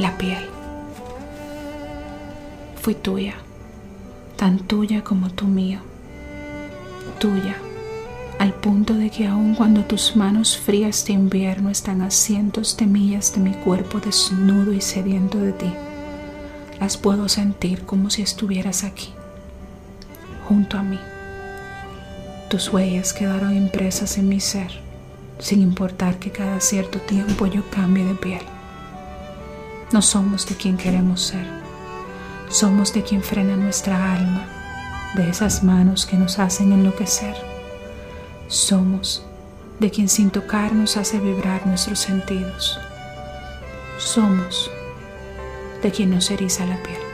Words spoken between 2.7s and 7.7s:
Fui tuya, tan tuya como tú mío, tuya,